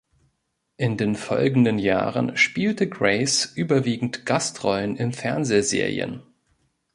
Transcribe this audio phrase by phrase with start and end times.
[0.77, 6.23] In den folgenden Jahren spielte Grace überwiegend Gastrollen in Fernsehserien.